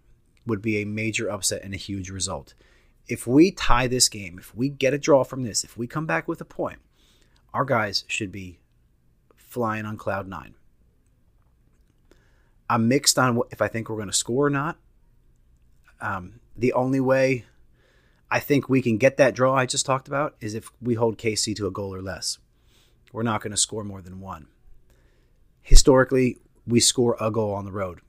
would 0.46 0.62
be 0.62 0.78
a 0.78 0.86
major 0.86 1.30
upset 1.30 1.62
and 1.62 1.74
a 1.74 1.78
huge 1.78 2.10
result. 2.10 2.54
If 3.06 3.26
we 3.26 3.50
tie 3.50 3.86
this 3.86 4.08
game, 4.08 4.38
if 4.38 4.54
we 4.54 4.70
get 4.70 4.94
a 4.94 4.98
draw 4.98 5.24
from 5.24 5.42
this, 5.42 5.64
if 5.64 5.76
we 5.76 5.86
come 5.86 6.06
back 6.06 6.26
with 6.26 6.40
a 6.40 6.46
point, 6.46 6.78
our 7.52 7.64
guys 7.64 8.04
should 8.08 8.32
be 8.32 8.58
flying 9.36 9.84
on 9.84 9.96
cloud 9.96 10.26
nine. 10.26 10.54
I'm 12.68 12.88
mixed 12.88 13.18
on 13.18 13.42
if 13.50 13.60
I 13.60 13.68
think 13.68 13.88
we're 13.88 13.96
going 13.96 14.08
to 14.08 14.14
score 14.14 14.46
or 14.46 14.50
not. 14.50 14.78
Um, 16.00 16.40
the 16.56 16.72
only 16.72 17.00
way 17.00 17.44
I 18.30 18.40
think 18.40 18.68
we 18.68 18.82
can 18.82 18.98
get 18.98 19.16
that 19.18 19.34
draw 19.34 19.54
I 19.54 19.66
just 19.66 19.86
talked 19.86 20.08
about 20.08 20.34
is 20.40 20.54
if 20.54 20.70
we 20.80 20.94
hold 20.94 21.18
KC 21.18 21.54
to 21.56 21.66
a 21.66 21.70
goal 21.70 21.94
or 21.94 22.02
less. 22.02 22.38
We're 23.12 23.22
not 23.22 23.42
going 23.42 23.52
to 23.52 23.56
score 23.56 23.84
more 23.84 24.02
than 24.02 24.20
one. 24.20 24.48
Historically, 25.62 26.38
we 26.66 26.80
score 26.80 27.16
a 27.20 27.30
goal 27.30 27.54
on 27.54 27.64
the 27.64 27.72
road. 27.72 28.00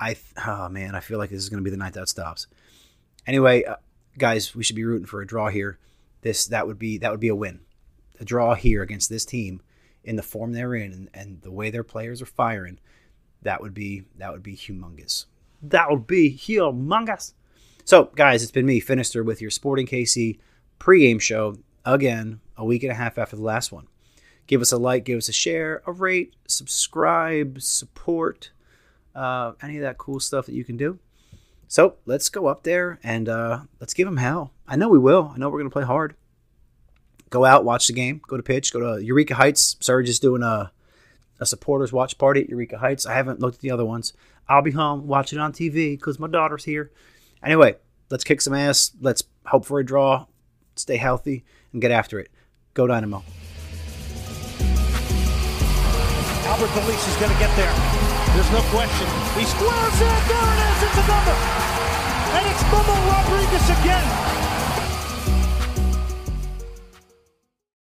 I 0.00 0.16
oh 0.44 0.68
man, 0.68 0.94
I 0.94 1.00
feel 1.00 1.18
like 1.18 1.30
this 1.30 1.42
is 1.42 1.48
going 1.48 1.62
to 1.62 1.64
be 1.64 1.70
the 1.70 1.76
night 1.76 1.92
that 1.94 2.08
stops. 2.08 2.48
Anyway, 3.26 3.64
uh, 3.64 3.76
guys, 4.18 4.54
we 4.54 4.64
should 4.64 4.76
be 4.76 4.84
rooting 4.84 5.06
for 5.06 5.20
a 5.22 5.26
draw 5.26 5.48
here. 5.48 5.78
This 6.22 6.46
that 6.46 6.66
would 6.66 6.78
be 6.78 6.98
that 6.98 7.10
would 7.10 7.20
be 7.20 7.28
a 7.28 7.36
win. 7.36 7.60
A 8.20 8.24
draw 8.24 8.54
here 8.54 8.82
against 8.82 9.08
this 9.08 9.24
team 9.24 9.60
in 10.02 10.16
the 10.16 10.22
form 10.22 10.52
they're 10.52 10.74
in 10.74 10.92
and, 10.92 11.10
and 11.14 11.42
the 11.42 11.50
way 11.50 11.70
their 11.70 11.82
players 11.82 12.20
are 12.20 12.26
firing, 12.26 12.78
that 13.42 13.60
would 13.60 13.74
be 13.74 14.04
that 14.16 14.32
would 14.32 14.42
be 14.42 14.56
humongous. 14.56 15.26
That 15.62 15.90
would 15.90 16.06
be 16.06 16.36
humongous. 16.36 17.32
So, 17.86 18.04
guys, 18.14 18.42
it's 18.42 18.50
been 18.50 18.64
me, 18.64 18.80
Finister, 18.80 19.22
with 19.22 19.42
your 19.42 19.50
Sporting 19.50 19.86
KC 19.86 20.38
pregame 20.80 21.20
show 21.20 21.58
again, 21.84 22.40
a 22.56 22.64
week 22.64 22.82
and 22.82 22.90
a 22.90 22.94
half 22.94 23.18
after 23.18 23.36
the 23.36 23.42
last 23.42 23.72
one. 23.72 23.88
Give 24.46 24.62
us 24.62 24.72
a 24.72 24.78
like, 24.78 25.04
give 25.04 25.18
us 25.18 25.28
a 25.28 25.34
share, 25.34 25.82
a 25.86 25.92
rate, 25.92 26.34
subscribe, 26.48 27.60
support, 27.60 28.52
uh, 29.14 29.52
any 29.62 29.76
of 29.76 29.82
that 29.82 29.98
cool 29.98 30.18
stuff 30.18 30.46
that 30.46 30.54
you 30.54 30.64
can 30.64 30.78
do. 30.78 30.98
So 31.68 31.96
let's 32.06 32.30
go 32.30 32.46
up 32.46 32.62
there 32.62 33.00
and 33.02 33.28
uh, 33.28 33.60
let's 33.80 33.92
give 33.92 34.06
them 34.06 34.16
hell. 34.16 34.54
I 34.66 34.76
know 34.76 34.88
we 34.88 34.98
will. 34.98 35.32
I 35.34 35.38
know 35.38 35.50
we're 35.50 35.58
going 35.58 35.70
to 35.70 35.74
play 35.74 35.84
hard. 35.84 36.16
Go 37.28 37.44
out, 37.44 37.66
watch 37.66 37.88
the 37.88 37.92
game, 37.92 38.22
go 38.26 38.38
to 38.38 38.42
pitch, 38.42 38.72
go 38.72 38.80
to 38.80 39.04
Eureka 39.04 39.34
Heights. 39.34 39.76
Serge 39.80 40.08
is 40.08 40.18
doing 40.18 40.42
a, 40.42 40.72
a 41.38 41.44
supporters 41.44 41.92
watch 41.92 42.16
party 42.16 42.40
at 42.44 42.48
Eureka 42.48 42.78
Heights. 42.78 43.04
I 43.04 43.12
haven't 43.12 43.40
looked 43.40 43.56
at 43.56 43.60
the 43.60 43.70
other 43.70 43.84
ones. 43.84 44.14
I'll 44.48 44.62
be 44.62 44.70
home 44.70 45.06
watching 45.06 45.38
on 45.38 45.52
TV 45.52 45.98
because 45.98 46.18
my 46.18 46.28
daughter's 46.28 46.64
here. 46.64 46.90
Anyway, 47.44 47.76
let's 48.10 48.24
kick 48.24 48.40
some 48.40 48.54
ass. 48.54 48.92
Let's 49.00 49.22
hope 49.46 49.66
for 49.66 49.78
a 49.78 49.84
draw, 49.84 50.26
stay 50.76 50.96
healthy, 50.96 51.44
and 51.72 51.82
get 51.82 51.90
after 51.90 52.18
it. 52.18 52.30
Go 52.72 52.86
Dynamo. 52.86 53.22
Albert 56.46 56.76
Elis 56.76 57.08
is 57.08 57.16
going 57.16 57.32
to 57.32 57.38
get 57.38 57.54
there. 57.56 57.72
There's 58.34 58.50
no 58.50 58.62
question. 58.72 59.06
He 59.36 59.44
squares 59.44 60.00
it. 60.00 60.20
There 60.26 60.48
it 60.54 60.60
is. 60.64 60.82
It's 60.88 60.98
a 60.98 61.06
number. 61.06 61.36
And 62.34 62.46
it's 62.48 62.62
Memo 62.72 62.96
Rodriguez 63.12 63.70
again. 63.80 64.43